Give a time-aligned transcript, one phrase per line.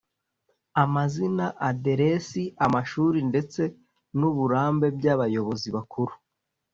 [0.83, 3.61] amazina, aderesi, amashuri ndetse
[4.19, 6.13] n’uburambe by’abayobozi bakuru;